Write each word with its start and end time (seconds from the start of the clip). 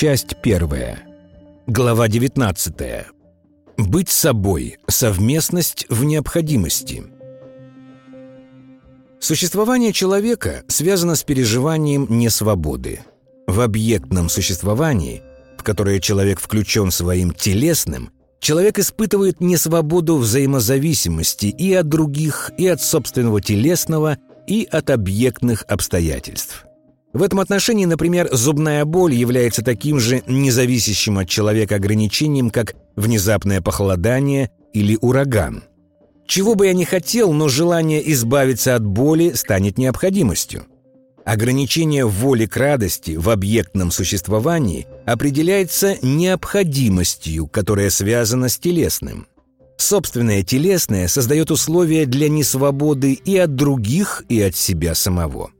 Часть 0.00 0.36
первая. 0.40 1.02
Глава 1.66 2.08
19. 2.08 2.74
Быть 3.76 4.08
собой. 4.08 4.78
Совместность 4.88 5.84
в 5.90 6.04
необходимости. 6.04 7.04
Существование 9.18 9.92
человека 9.92 10.64
связано 10.68 11.16
с 11.16 11.22
переживанием 11.22 12.06
несвободы. 12.08 13.00
В 13.46 13.60
объектном 13.60 14.30
существовании, 14.30 15.22
в 15.58 15.64
которое 15.64 16.00
человек 16.00 16.40
включен 16.40 16.90
своим 16.90 17.32
телесным, 17.34 18.10
человек 18.38 18.78
испытывает 18.78 19.42
несвободу 19.42 20.16
взаимозависимости 20.16 21.48
и 21.48 21.74
от 21.74 21.88
других, 21.88 22.52
и 22.56 22.66
от 22.68 22.80
собственного 22.80 23.42
телесного, 23.42 24.16
и 24.46 24.66
от 24.72 24.88
объектных 24.88 25.66
обстоятельств. 25.68 26.64
В 27.12 27.22
этом 27.22 27.40
отношении, 27.40 27.86
например, 27.86 28.28
зубная 28.30 28.84
боль 28.84 29.14
является 29.14 29.64
таким 29.64 29.98
же 29.98 30.22
независящим 30.26 31.18
от 31.18 31.28
человека 31.28 31.76
ограничением, 31.76 32.50
как 32.50 32.74
внезапное 32.94 33.60
похолодание 33.60 34.50
или 34.72 34.96
ураган. 35.00 35.64
Чего 36.26 36.54
бы 36.54 36.66
я 36.66 36.72
ни 36.72 36.84
хотел, 36.84 37.32
но 37.32 37.48
желание 37.48 38.08
избавиться 38.12 38.76
от 38.76 38.86
боли 38.86 39.32
станет 39.32 39.78
необходимостью. 39.78 40.66
Ограничение 41.24 42.06
воли 42.06 42.46
к 42.46 42.56
радости 42.56 43.16
в 43.16 43.28
объектном 43.30 43.90
существовании 43.90 44.86
определяется 45.04 45.96
необходимостью, 46.02 47.48
которая 47.48 47.90
связана 47.90 48.48
с 48.48 48.58
телесным. 48.58 49.26
Собственное 49.76 50.44
телесное 50.44 51.08
создает 51.08 51.50
условия 51.50 52.06
для 52.06 52.28
несвободы 52.28 53.14
и 53.14 53.36
от 53.36 53.56
других, 53.56 54.24
и 54.28 54.40
от 54.40 54.54
себя 54.54 54.94
самого. 54.94 55.50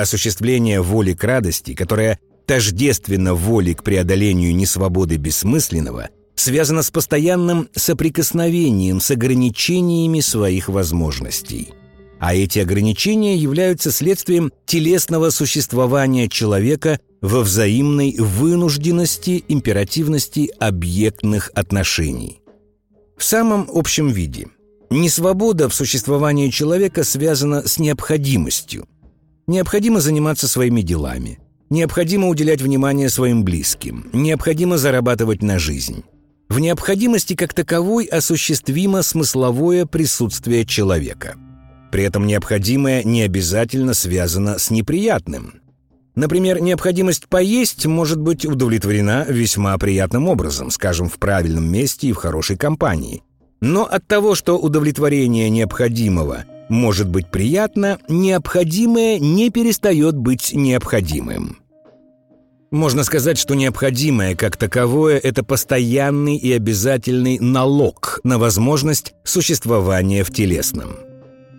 Осуществление 0.00 0.80
воли 0.80 1.12
к 1.12 1.22
радости, 1.24 1.74
которая 1.74 2.18
тождественно 2.46 3.34
воле 3.34 3.74
к 3.74 3.82
преодолению 3.82 4.56
несвободы 4.56 5.16
бессмысленного, 5.16 6.08
связано 6.34 6.82
с 6.82 6.90
постоянным 6.90 7.68
соприкосновением 7.74 8.98
с 8.98 9.10
ограничениями 9.10 10.20
своих 10.20 10.70
возможностей. 10.70 11.74
А 12.18 12.34
эти 12.34 12.60
ограничения 12.60 13.36
являются 13.36 13.92
следствием 13.92 14.50
телесного 14.64 15.28
существования 15.28 16.30
человека 16.30 16.98
во 17.20 17.40
взаимной 17.40 18.16
вынужденности, 18.18 19.44
императивности 19.48 20.50
объектных 20.58 21.50
отношений. 21.54 22.40
В 23.18 23.24
самом 23.24 23.68
общем 23.70 24.08
виде– 24.08 24.48
несвобода 24.90 25.68
в 25.68 25.74
существовании 25.74 26.48
человека 26.48 27.04
связана 27.04 27.68
с 27.68 27.78
необходимостью– 27.78 28.88
Необходимо 29.50 29.98
заниматься 29.98 30.46
своими 30.46 30.80
делами. 30.80 31.40
Необходимо 31.70 32.28
уделять 32.28 32.62
внимание 32.62 33.08
своим 33.08 33.42
близким. 33.42 34.08
Необходимо 34.12 34.78
зарабатывать 34.78 35.42
на 35.42 35.58
жизнь. 35.58 36.04
В 36.48 36.60
необходимости 36.60 37.34
как 37.34 37.52
таковой 37.52 38.04
осуществимо 38.04 39.02
смысловое 39.02 39.86
присутствие 39.86 40.64
человека. 40.64 41.34
При 41.90 42.04
этом 42.04 42.28
необходимое 42.28 43.02
не 43.02 43.22
обязательно 43.22 43.92
связано 43.92 44.56
с 44.60 44.70
неприятным. 44.70 45.54
Например, 46.14 46.60
необходимость 46.60 47.26
поесть 47.26 47.86
может 47.86 48.20
быть 48.20 48.46
удовлетворена 48.46 49.26
весьма 49.28 49.76
приятным 49.78 50.28
образом, 50.28 50.70
скажем, 50.70 51.08
в 51.08 51.18
правильном 51.18 51.68
месте 51.68 52.06
и 52.06 52.12
в 52.12 52.18
хорошей 52.18 52.56
компании. 52.56 53.24
Но 53.60 53.82
от 53.82 54.06
того, 54.06 54.36
что 54.36 54.56
удовлетворение 54.56 55.50
необходимого– 55.50 56.44
может 56.70 57.08
быть 57.08 57.26
приятно, 57.26 57.98
необходимое 58.08 59.18
не 59.18 59.50
перестает 59.50 60.16
быть 60.16 60.52
необходимым. 60.54 61.58
Можно 62.70 63.02
сказать, 63.02 63.36
что 63.36 63.56
необходимое 63.56 64.36
как 64.36 64.56
таковое– 64.56 65.18
это 65.22 65.42
постоянный 65.42 66.36
и 66.36 66.52
обязательный 66.52 67.40
налог 67.40 68.20
на 68.22 68.38
возможность 68.38 69.14
существования 69.24 70.22
в 70.22 70.32
телесном. 70.32 70.90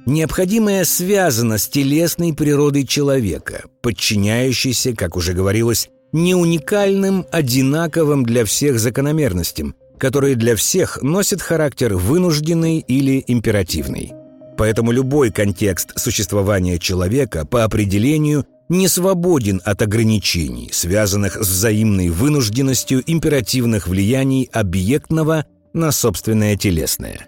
Необходимое 0.06 0.86
связано 0.86 1.58
с 1.58 1.68
телесной 1.68 2.34
природой 2.34 2.88
человека, 2.88 3.66
подчиняющейся, 3.82 4.96
как 4.96 5.18
уже 5.18 5.34
говорилось, 5.34 5.90
не 6.14 6.34
уникальным, 6.34 7.26
одинаковым 7.32 8.24
для 8.24 8.46
всех 8.46 8.80
закономерностям, 8.80 9.76
которые 9.98 10.36
для 10.36 10.56
всех 10.56 11.02
носят 11.02 11.42
характер 11.42 11.96
вынужденный 11.96 12.80
или 12.80 13.22
императивный– 13.28 14.14
Поэтому 14.62 14.92
любой 14.92 15.32
контекст 15.32 15.98
существования 15.98 16.78
человека 16.78 17.48
по 17.48 17.64
определению 17.64 18.46
не 18.70 18.88
свободен 18.88 19.60
от 19.66 19.82
ограничений, 19.82 20.70
связанных 20.72 21.34
с 21.38 21.48
взаимной 21.48 22.10
вынужденностью 22.10 23.02
императивных 23.08 23.88
влияний 23.88 24.48
объектного 24.54 25.48
на 25.74 25.92
собственное 25.92 26.58
телесное. 26.58 27.28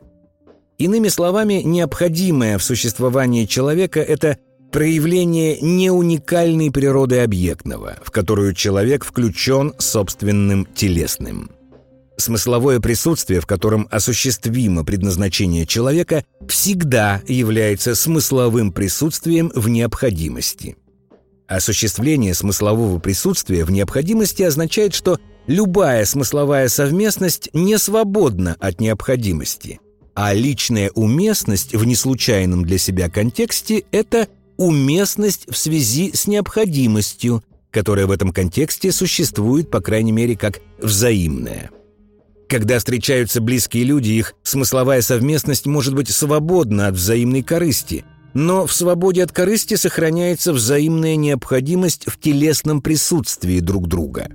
Иными 0.77 1.07
словами, 1.07 1.63
необходимое 1.63 2.59
в 2.59 2.63
существовании 2.63 3.45
человека– 3.45 3.99
это 4.01 4.37
проявление 4.71 5.57
неуникальной 5.59 6.69
природы 6.69 7.17
объектного, 7.21 7.97
в 8.03 8.11
которую 8.11 8.53
человек 8.53 9.03
включен 9.03 9.73
собственным 9.79 10.67
телесным– 10.75 11.49
Смысловое 12.17 12.79
присутствие, 12.79 13.41
в 13.41 13.47
котором 13.47 13.87
осуществимо 13.89 14.85
предназначение 14.85 15.65
человека, 15.65 16.23
всегда 16.47 17.21
является 17.27 17.95
смысловым 17.95 18.71
присутствием 18.71 19.51
в 19.55 19.67
необходимости. 19.67 20.77
Осуществление 21.47 22.33
смыслового 22.33 22.99
присутствия 22.99 23.65
в 23.65 23.71
необходимости 23.71 24.43
означает, 24.43 24.93
что 24.93 25.19
любая 25.47 26.05
смысловая 26.05 26.69
совместность 26.69 27.49
не 27.53 27.77
свободна 27.77 28.55
от 28.59 28.79
необходимости, 28.79 29.79
а 30.15 30.33
личная 30.33 30.91
уместность 30.91 31.75
в 31.75 31.83
неслучайном 31.83 32.63
для 32.63 32.77
себя 32.77 33.09
контексте– 33.09 33.83
это 33.91 34.27
уместность 34.57 35.45
в 35.49 35.57
связи 35.57 36.11
с 36.13 36.27
необходимостью, 36.27 37.43
которая 37.71 38.05
в 38.05 38.11
этом 38.11 38.31
контексте 38.31 38.91
существует, 38.91 39.71
по 39.71 39.81
крайней 39.81 40.11
мере, 40.11 40.37
как 40.37 40.61
взаимная. 40.79 41.71
Когда 42.47 42.77
встречаются 42.77 43.41
близкие 43.41 43.83
люди, 43.83 44.11
их 44.11 44.35
смысловая 44.43 45.01
совместность 45.01 45.65
может 45.65 45.95
быть 45.95 46.09
свободна 46.09 46.87
от 46.87 46.95
взаимной 46.95 47.41
корысти, 47.41 48.05
но 48.33 48.65
в 48.65 48.73
свободе 48.73 49.23
от 49.23 49.31
корысти 49.31 49.75
сохраняется 49.75 50.53
взаимная 50.53 51.15
необходимость 51.15 52.05
в 52.07 52.19
телесном 52.19 52.81
присутствии 52.81 53.59
друг 53.59 53.87
друга. 53.87 54.27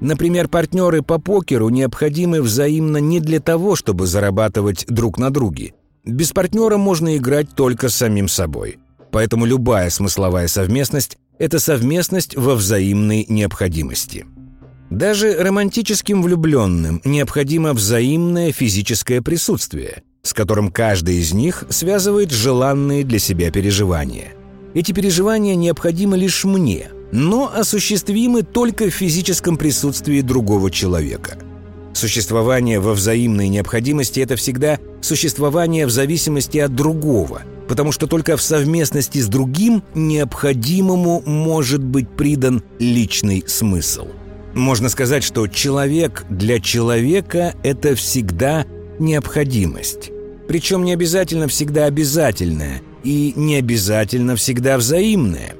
Например, 0.00 0.48
партнеры 0.48 1.02
по 1.02 1.18
покеру 1.18 1.68
необходимы 1.68 2.40
взаимно 2.40 2.96
не 2.98 3.20
для 3.20 3.40
того, 3.40 3.76
чтобы 3.76 4.06
зарабатывать 4.06 4.86
друг 4.88 5.18
на 5.18 5.30
друге. 5.30 5.74
Без 6.04 6.32
партнера 6.32 6.78
можно 6.78 7.16
играть 7.16 7.54
только 7.54 7.90
с 7.90 7.96
самим 7.96 8.26
собой. 8.28 8.78
Поэтому 9.12 9.44
любая 9.44 9.90
смысловая 9.90 10.48
совместность– 10.48 11.18
это 11.38 11.58
совместность 11.58 12.36
во 12.36 12.54
взаимной 12.54 13.26
необходимости. 13.28 14.24
Даже 14.90 15.36
романтическим 15.36 16.20
влюбленным 16.20 17.00
необходимо 17.04 17.74
взаимное 17.74 18.50
физическое 18.50 19.22
присутствие, 19.22 20.02
с 20.22 20.32
которым 20.34 20.72
каждый 20.72 21.18
из 21.18 21.32
них 21.32 21.64
связывает 21.68 22.32
желанные 22.32 23.04
для 23.04 23.20
себя 23.20 23.52
переживания. 23.52 24.32
Эти 24.74 24.90
переживания 24.90 25.54
необходимы 25.54 26.18
лишь 26.18 26.44
мне, 26.44 26.90
но 27.12 27.52
осуществимы 27.54 28.42
только 28.42 28.86
в 28.86 28.90
физическом 28.90 29.56
присутствии 29.56 30.22
другого 30.22 30.72
человека. 30.72 31.38
Существование 31.92 32.80
во 32.80 32.92
взаимной 32.92 33.48
необходимости– 33.48 34.18
это 34.20 34.34
всегда 34.34 34.80
существование 35.02 35.86
в 35.86 35.90
зависимости 35.90 36.58
от 36.58 36.74
другого, 36.74 37.42
потому 37.68 37.92
что 37.92 38.08
только 38.08 38.36
в 38.36 38.42
совместности 38.42 39.18
с 39.18 39.28
другим 39.28 39.84
необходимому 39.94 41.22
может 41.24 41.82
быть 41.82 42.08
придан 42.08 42.64
личный 42.80 43.44
смысл– 43.46 44.08
можно 44.60 44.88
сказать, 44.88 45.24
что 45.24 45.46
человек 45.48 46.24
для 46.28 46.60
человека– 46.60 47.54
это 47.62 47.94
всегда 47.94 48.66
необходимость. 48.98 50.10
Причем 50.46 50.84
не 50.84 50.92
обязательно 50.92 51.48
всегда 51.48 51.86
обязательная 51.86 52.82
и 53.02 53.32
не 53.36 53.56
обязательно 53.56 54.36
всегда 54.36 54.76
взаимная. 54.76 55.54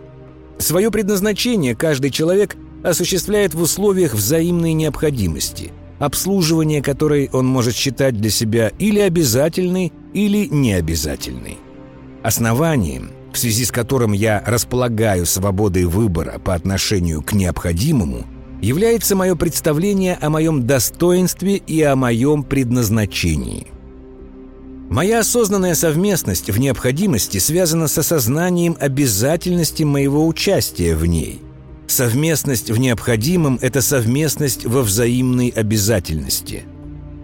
Свое 0.59 0.91
предназначение 0.91 1.75
каждый 1.75 2.11
человек 2.11 2.57
осуществляет 2.83 3.55
в 3.55 3.63
условиях 3.63 4.15
взаимной 4.15 4.73
необходимости, 4.73 5.73
обслуживание 5.99 6.83
которой 6.83 7.31
он 7.33 7.47
может 7.47 7.75
считать 7.75 8.21
для 8.21 8.31
себя 8.31 8.73
или 8.79 9.01
обязательной, 9.01 9.93
или 10.13 10.47
необязательной. 10.47 11.59
Основанием, 12.23 13.11
в 13.33 13.39
связи 13.39 13.65
с 13.65 13.71
которым 13.71 14.13
я 14.13 14.43
располагаю 14.47 15.25
свободой 15.25 15.85
выбора 15.85 16.39
по 16.39 16.55
отношению 16.55 17.23
к 17.23 17.33
необходимому– 17.33 18.27
является 18.61 19.17
мое 19.17 19.35
представление 19.35 20.17
о 20.21 20.31
моем 20.31 20.67
достоинстве 20.67 21.57
и 21.57 21.83
о 21.83 21.97
моем 21.97 22.43
предназначении. 22.43 23.67
Моя 24.89 25.21
осознанная 25.21 25.75
совместность 25.75 26.51
в 26.51 26.59
необходимости 26.59 27.39
связана 27.39 27.87
с 27.87 27.97
осознанием 27.97 28.77
обязательности 28.81 29.85
моего 29.85 30.27
участия 30.27 30.97
в 30.97 31.07
ней, 31.07 31.41
Совместность 31.91 32.71
в 32.71 32.77
необходимом– 32.79 33.59
это 33.63 33.83
совместность 33.83 34.65
во 34.65 34.83
взаимной 34.83 35.49
обязательности. 35.49 36.63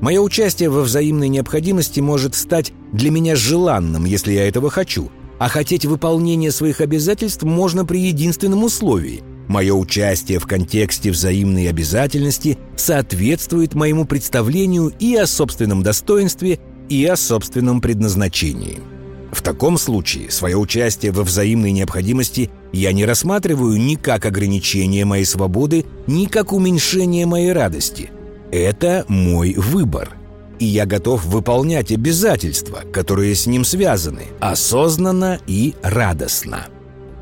Мое 0.01 0.21
участие 0.21 0.71
во 0.71 0.83
взаимной 0.83 1.29
необходимости 1.29 2.01
может 2.01 2.35
стать 2.35 2.73
для 2.93 3.13
меня 3.13 3.37
желанным, 3.37 4.05
если 4.05 4.33
я 4.33 4.49
этого 4.49 4.69
хочу, 4.69 5.09
а 5.39 5.49
хотеть 5.49 5.87
выполнения 5.87 6.51
своих 6.51 6.81
обязательств 6.81 7.45
можно 7.45 7.85
при 7.85 8.01
единственном 8.09 8.65
условии– 8.65 9.23
Мое 9.49 9.75
участие 9.75 10.39
в 10.39 10.47
контексте 10.47 11.11
взаимной 11.11 11.69
обязательности 11.69 12.59
соответствует 12.77 13.75
моему 13.75 14.05
представлению 14.05 14.93
и 14.99 15.15
о 15.15 15.27
собственном 15.27 15.83
достоинстве, 15.83 16.59
и 16.89 17.05
о 17.05 17.17
собственном 17.17 17.81
предназначении. 17.81 18.81
В 19.33 19.43
таком 19.43 19.77
случае 19.77 20.31
свое 20.31 20.57
участие 20.57 21.13
во 21.13 21.23
взаимной 21.23 21.73
необходимости 21.73 22.51
я 22.73 22.93
не 22.93 23.05
рассматриваю 23.05 23.79
ни 23.79 23.95
как 23.95 24.25
ограничение 24.25 25.05
моей 25.05 25.25
свободы, 25.25 25.85
ни 26.07 26.27
как 26.27 26.53
уменьшение 26.53 27.27
моей 27.27 27.53
радости. 27.53 28.11
Это 28.51 29.05
мой 29.09 29.55
выбор. 29.55 30.17
И 30.59 30.65
я 30.65 30.87
готов 30.87 31.25
выполнять 31.27 31.93
обязательства, 31.93 32.81
которые 32.93 33.35
с 33.35 33.47
ним 33.47 33.65
связаны, 33.65 34.23
осознанно 34.41 35.39
и 35.47 35.75
радостно. 35.83 36.69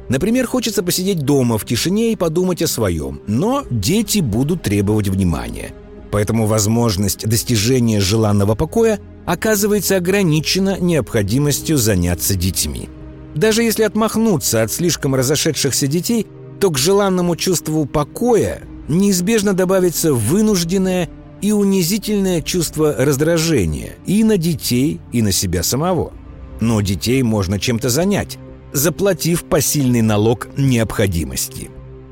Например, 0.08 0.46
хочется 0.46 0.82
посидеть 0.82 1.20
дома 1.20 1.56
в 1.58 1.64
тишине 1.64 2.12
и 2.12 2.16
подумать 2.16 2.62
о 2.62 2.66
своем, 2.66 3.22
но 3.26 3.64
дети 3.70 4.18
будут 4.18 4.62
требовать 4.62 5.08
внимания. 5.08 5.72
Поэтому 6.10 6.46
возможность 6.46 7.26
достижения 7.26 8.00
желанного 8.00 8.54
покоя 8.54 9.00
оказывается 9.26 9.96
ограничена 9.96 10.78
необходимостью 10.78 11.78
заняться 11.78 12.34
детьми. 12.34 12.88
Даже 13.34 13.62
если 13.62 13.82
отмахнуться 13.82 14.62
от 14.62 14.70
слишком 14.70 15.14
разошедшихся 15.14 15.86
детей, 15.86 16.26
то 16.60 16.70
к 16.70 16.78
желанному 16.78 17.34
чувству 17.34 17.84
покоя 17.86 18.62
неизбежно 18.88 19.54
добавится 19.54 20.12
вынужденное 20.12 21.08
и 21.40 21.52
унизительное 21.52 22.42
чувство 22.42 22.94
раздражения 22.96 23.94
и 24.06 24.22
на 24.22 24.36
детей, 24.36 25.00
и 25.12 25.20
на 25.20 25.32
себя 25.32 25.62
самого. 25.62 26.12
Но 26.60 26.80
детей 26.80 27.22
можно 27.22 27.58
чем-то 27.58 27.88
занять, 27.88 28.38
заплатив 28.74 29.44
посильный 29.44 30.02
налог 30.02 30.48
необходимости. 30.58 31.70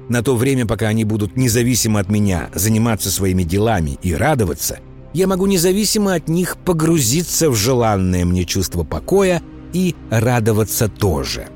На 0.08 0.22
то 0.22 0.36
время, 0.36 0.64
пока 0.64 0.88
они 0.88 1.04
будут 1.04 1.36
независимо 1.36 2.00
от 2.00 2.08
меня 2.08 2.50
заниматься 2.54 3.10
своими 3.10 3.42
делами 3.42 3.98
и 4.02 4.14
радоваться, 4.14 4.78
я 5.12 5.26
могу 5.26 5.46
независимо 5.46 6.14
от 6.14 6.28
них 6.28 6.56
погрузиться 6.56 7.50
в 7.50 7.56
желанное 7.56 8.24
мне 8.24 8.44
чувство 8.44 8.84
покоя 8.84 9.42
и 9.72 9.94
радоваться 10.08 10.88
тоже. 10.88 11.48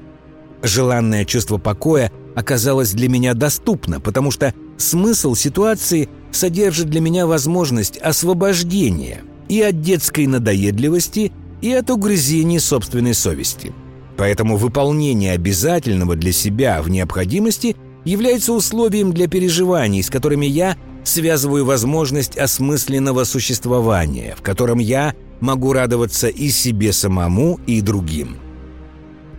Желанное 0.63 1.25
чувство 1.25 1.59
покоя 1.59 2.11
оказалось 2.35 2.93
для 2.93 3.09
меня 3.09 3.35
доступно, 3.35 4.01
потому 4.01 4.31
что 4.33 4.53
смысл 4.77 5.35
ситуации 5.35 6.09
содержит 6.33 6.91
для 6.91 7.01
меня 7.01 7.27
возможность 7.27 7.97
освобождения 7.99 9.23
и 9.49 9.63
от 9.63 9.81
детской 9.81 10.27
надоедливости, 10.27 11.33
и 11.63 11.73
от 11.73 11.91
угрызений 11.91 12.59
собственной 12.59 13.15
совести– 13.15 13.73
Поэтому 14.17 14.57
выполнение 14.57 15.33
обязательного 15.33 16.17
для 16.17 16.33
себя 16.33 16.81
в 16.83 16.89
необходимости 16.89 17.77
является 18.05 18.53
условием 18.53 19.13
для 19.13 19.29
переживаний, 19.29 20.03
с 20.03 20.11
которыми 20.11 20.47
я 20.47 20.77
связываю 21.05 21.65
возможность 21.65 22.37
осмысленного 22.37 23.25
существования, 23.25 24.35
в 24.37 24.43
котором 24.43 24.79
я 24.79 25.15
могу 25.41 25.73
радоваться 25.73 26.29
и 26.29 26.49
себе 26.49 26.93
самому, 26.93 27.61
и 27.67 27.81
другим. 27.81 28.37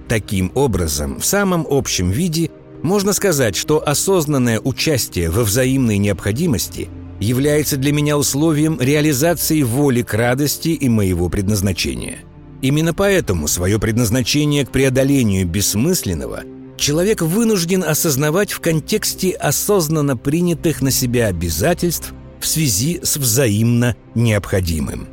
Таким 0.07 0.51
образом, 0.53 1.19
в 1.19 1.25
самом 1.25 1.65
общем 1.69 2.11
виде 2.11 2.49
можно 2.83 3.11
сказать, 3.13 3.55
что 3.55 3.85
осознанное 3.85 4.59
участие 4.59 5.29
во 5.29 5.43
взаимной 5.43 5.97
необходимости 5.97 6.87
является 7.19 7.77
для 7.77 7.91
меня 7.91 8.17
условием 8.17 8.79
реализации 8.79 9.63
воли 9.63 10.03
к 10.03 10.13
радости 10.13 10.69
и 10.69 10.87
моего 10.87 11.29
предназначения– 11.29 12.19
Именно 12.61 12.93
поэтому 12.93 13.47
свое 13.47 13.79
предназначение 13.79 14.65
к 14.65 14.71
преодолению 14.71 15.45
бессмысленного 15.47 16.43
человек 16.77 17.21
вынужден 17.21 17.83
осознавать 17.83 18.51
в 18.51 18.59
контексте 18.59 19.31
осознанно 19.31 20.17
принятых 20.17 20.81
на 20.81 20.91
себя 20.91 21.27
обязательств 21.27 22.13
в 22.39 22.47
связи 22.47 22.99
с 23.03 23.17
взаимно 23.17 23.95
необходимым. 24.15 25.07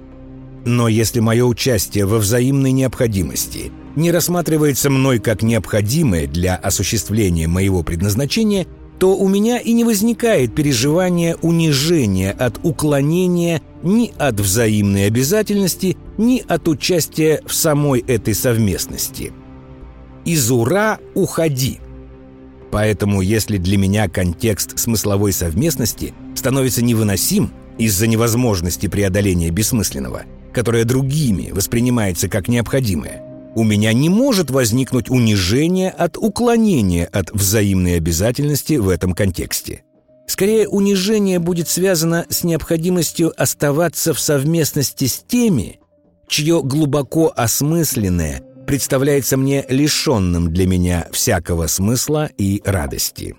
Но 0.64 0.88
если 0.88 1.20
мое 1.20 1.44
участие 1.44 2.06
во 2.06 2.18
взаимной 2.18 2.72
необходимости 2.72 3.70
не 3.96 4.10
рассматривается 4.10 4.88
мной 4.88 5.18
как 5.18 5.42
необходимое 5.42 6.26
для 6.26 6.56
осуществления 6.56 7.46
моего 7.46 7.82
предназначения– 7.82 8.66
то 8.98 9.16
у 9.16 9.28
меня 9.28 9.58
и 9.58 9.72
не 9.72 9.84
возникает 9.84 10.54
переживания 10.54 11.36
унижения 11.42 12.30
от 12.30 12.60
уклонения 12.62 13.60
ни 13.82 14.12
от 14.18 14.40
взаимной 14.40 15.06
обязательности, 15.06 15.96
ни 16.18 16.44
от 16.46 16.68
участия 16.68 17.42
в 17.46 17.54
самой 17.54 18.00
этой 18.00 18.34
совместности. 18.34 19.32
Из 20.24 20.50
ура 20.50 20.98
уходи. 21.14 21.80
Поэтому, 22.70 23.20
если 23.20 23.58
для 23.58 23.76
меня 23.76 24.08
контекст 24.08 24.78
смысловой 24.78 25.32
совместности 25.32 26.14
становится 26.34 26.82
невыносим 26.82 27.52
из-за 27.78 28.06
невозможности 28.06 28.88
преодоления 28.88 29.50
бессмысленного, 29.50 30.22
которое 30.52 30.84
другими 30.84 31.50
воспринимается 31.50 32.28
как 32.28 32.48
необходимое, 32.48 33.22
у 33.54 33.62
меня 33.62 33.92
не 33.92 34.08
может 34.08 34.50
возникнуть 34.50 35.08
унижение 35.10 35.90
от 35.90 36.16
уклонения 36.16 37.06
от 37.06 37.30
взаимной 37.30 37.96
обязательности 37.96 38.74
в 38.74 38.88
этом 38.88 39.12
контексте. 39.12 39.84
Скорее, 40.26 40.68
унижение 40.68 41.38
будет 41.38 41.68
связано 41.68 42.26
с 42.30 42.44
необходимостью 42.44 43.32
оставаться 43.40 44.14
в 44.14 44.20
совместности 44.20 45.06
с 45.06 45.18
теми, 45.18 45.78
чье 46.28 46.62
глубоко 46.62 47.32
осмысленное 47.34 48.42
представляется 48.66 49.36
мне 49.36 49.64
лишенным 49.68 50.52
для 50.52 50.66
меня 50.66 51.08
всякого 51.12 51.66
смысла 51.66 52.30
и 52.38 52.62
радости. 52.64 53.36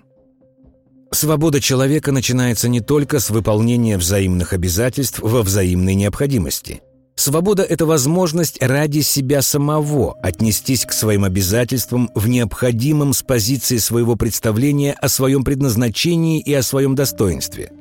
Свобода 1.12 1.60
человека 1.60 2.12
начинается 2.12 2.68
не 2.68 2.80
только 2.80 3.20
с 3.20 3.30
выполнения 3.30 3.96
взаимных 3.96 4.52
обязательств 4.52 5.20
во 5.20 5.42
взаимной 5.42 5.94
необходимости. 5.94 6.82
Свобода– 7.14 7.62
это 7.68 7.86
возможность 7.86 8.62
ради 8.62 9.00
себя 9.00 9.40
самого 9.40 10.14
отнестись 10.20 10.84
к 10.84 10.92
своим 10.92 11.24
обязательствам 11.24 12.10
в 12.14 12.28
необходимом 12.28 13.14
с 13.14 13.22
позиции 13.22 13.78
своего 13.78 14.16
представления 14.16 14.92
о 14.92 15.08
своем 15.08 15.42
предназначении 15.42 16.40
и 16.40 16.52
о 16.52 16.62
своем 16.62 16.94
достоинстве. 16.94 17.72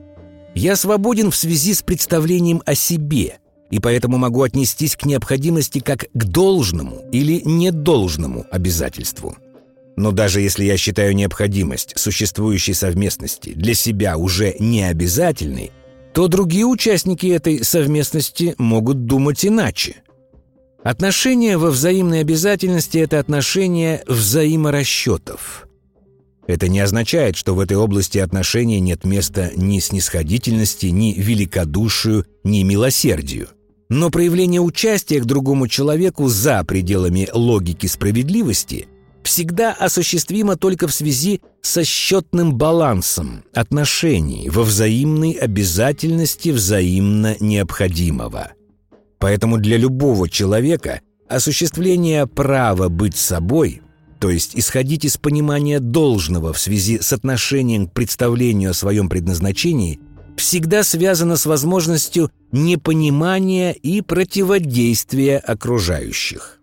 Я 0.53 0.77
свободен 0.77 1.31
в 1.31 1.35
связи 1.35 1.73
с 1.73 1.81
представлением 1.81 2.61
о 2.65 2.75
себе, 2.75 3.39
и 3.75 3.79
поэтому 3.79 4.17
могу 4.17 4.41
отнестись 4.41 4.95
к 4.95 5.05
необходимости 5.05 5.79
как 5.79 6.05
к 6.13 6.23
должному 6.23 7.03
или 7.11 7.41
недолжному 7.43 8.45
обязательству. 8.49 9.35
Но 9.97 10.11
даже 10.11 10.41
если 10.41 10.63
я 10.63 10.77
считаю 10.77 11.15
необходимость 11.15 11.93
существующей 11.97 12.73
совместности 12.73 13.53
для 13.53 13.73
себя 13.73 14.17
уже 14.17 14.55
необязательной– 14.59 15.71
то 16.15 16.29
другие 16.29 16.65
участники 16.65 17.27
этой 17.27 17.61
совместности 17.65 18.55
могут 18.57 19.05
думать 19.05 19.45
иначе. 19.45 19.97
Отношения 20.81 21.57
во 21.57 21.71
взаимной 21.71 22.21
обязательности– 22.21 22.97
это 22.99 23.19
отношения 23.19 24.01
взаиморасчетов. 24.07 25.67
Это 26.47 26.69
не 26.69 26.79
означает, 26.79 27.35
что 27.35 27.53
в 27.53 27.59
этой 27.59 27.75
области 27.75 28.17
отношений 28.17 28.79
нет 28.79 29.03
места 29.03 29.51
ни 29.57 29.79
снисходительности, 29.79 30.85
ни 30.85 31.11
великодушию, 31.17 32.25
ни 32.45 32.63
милосердию. 32.63 33.49
Но 33.89 34.09
проявление 34.09 34.61
участия 34.61 35.19
к 35.19 35.25
другому 35.25 35.67
человеку 35.67 36.27
за 36.27 36.63
пределами 36.63 37.29
логики 37.33 37.87
справедливости 37.87 38.87
всегда 39.23 39.73
осуществима 39.73 40.55
только 40.55 40.87
в 40.87 40.93
связи 40.93 41.41
со 41.61 41.83
счетным 41.83 42.55
балансом 42.55 43.43
отношений 43.53 44.49
во 44.49 44.63
взаимной 44.63 45.31
обязательности 45.31 46.49
взаимно 46.49 47.35
необходимого. 47.39 48.51
Поэтому 49.19 49.57
для 49.57 49.77
любого 49.77 50.29
человека 50.29 51.01
осуществление 51.27 52.27
права 52.27 52.89
быть 52.89 53.17
собой, 53.17 53.81
то 54.19 54.29
есть 54.29 54.55
исходить 54.55 55.05
из 55.05 55.17
понимания 55.17 55.79
должного 55.79 56.53
в 56.53 56.59
связи 56.59 56.99
с 56.99 57.11
отношением 57.13 57.87
к 57.87 57.93
представлению 57.93 58.71
о 58.71 58.75
своем 58.75 59.09
предназначении, 59.09 59.99
всегда 60.37 60.83
связано 60.83 61.37
с 61.37 61.45
возможностью 61.45 62.31
непонимания 62.51 63.71
и 63.71 64.01
противодействия 64.01 65.37
окружающих. 65.37 66.59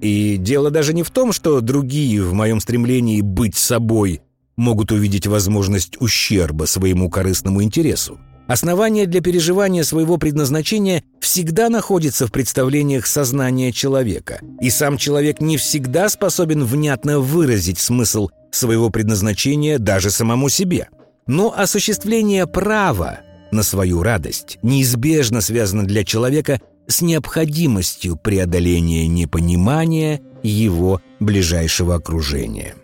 И 0.00 0.36
дело 0.36 0.70
даже 0.70 0.92
не 0.92 1.02
в 1.02 1.10
том, 1.10 1.32
что 1.32 1.60
другие 1.60 2.22
в 2.22 2.34
моем 2.34 2.60
стремлении 2.60 3.20
быть 3.20 3.56
собой 3.56 4.20
могут 4.56 4.92
увидеть 4.92 5.26
возможность 5.26 6.00
ущерба 6.00 6.64
своему 6.64 7.08
корыстному 7.10 7.62
интересу. 7.62 8.18
Основание 8.46 9.06
для 9.06 9.22
переживания 9.22 9.82
своего 9.84 10.18
предназначения 10.18 11.02
всегда 11.18 11.70
находится 11.70 12.26
в 12.26 12.32
представлениях 12.32 13.06
сознания 13.06 13.72
человека, 13.72 14.40
и 14.60 14.68
сам 14.68 14.98
человек 14.98 15.40
не 15.40 15.56
всегда 15.56 16.10
способен 16.10 16.64
внятно 16.64 17.20
выразить 17.20 17.78
смысл 17.78 18.28
своего 18.50 18.90
предназначения 18.90 19.78
даже 19.78 20.10
самому 20.10 20.50
себе. 20.50 20.88
Но 21.26 21.52
осуществление 21.56 22.46
права 22.46 23.20
на 23.50 23.62
свою 23.62 24.02
радость 24.02 24.58
неизбежно 24.62 25.40
связано 25.40 25.84
для 25.84 26.04
человека 26.04 26.60
с 26.86 27.00
необходимостью 27.00 28.16
преодоления 28.16 29.06
непонимания 29.06 30.20
его 30.42 31.00
ближайшего 31.20 31.94
окружения. 31.94 32.74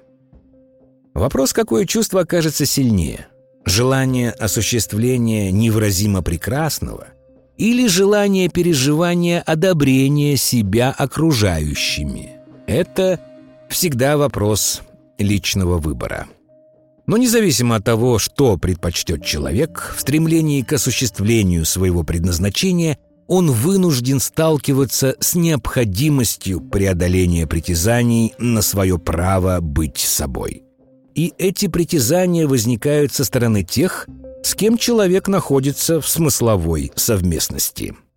Вопрос, 1.12 1.52
какое 1.52 1.84
чувство 1.84 2.22
окажется 2.22 2.64
сильнее– 2.64 3.26
желание 3.66 4.30
осуществления 4.30 5.50
невыразимо 5.52 6.22
прекрасного 6.22 7.08
или 7.58 7.86
желание 7.86 8.48
переживания 8.48 9.42
одобрения 9.44 10.36
себя 10.36 10.94
окружающими. 10.96 12.36
Это 12.66 13.20
всегда 13.68 14.16
вопрос 14.16 14.80
личного 15.18 15.78
выбора. 15.78 16.26
Но 17.10 17.16
независимо 17.16 17.74
от 17.74 17.84
того, 17.84 18.20
что 18.20 18.56
предпочтет 18.56 19.24
человек, 19.24 19.94
в 19.96 20.00
стремлении 20.00 20.62
к 20.62 20.74
осуществлению 20.74 21.64
своего 21.64 22.04
предназначения 22.04 22.98
он 23.26 23.50
вынужден 23.50 24.20
сталкиваться 24.20 25.16
с 25.18 25.34
необходимостью 25.34 26.60
преодоления 26.60 27.48
притязаний 27.48 28.32
на 28.38 28.62
свое 28.62 28.96
право 28.96 29.58
быть 29.60 29.98
собой– 29.98 30.62
и 31.16 31.32
эти 31.38 31.66
притязания 31.66 32.46
возникают 32.46 33.12
со 33.12 33.24
стороны 33.24 33.64
тех, 33.64 34.06
с 34.44 34.54
кем 34.54 34.78
человек 34.78 35.26
находится 35.26 36.00
в 36.00 36.08
смысловой 36.08 36.92
совместности– 36.94 37.96